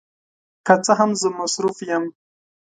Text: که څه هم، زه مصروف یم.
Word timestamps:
که 0.65 0.73
څه 0.85 0.91
هم، 0.99 1.11
زه 1.21 1.27
مصروف 1.39 1.77
یم. 1.89 2.03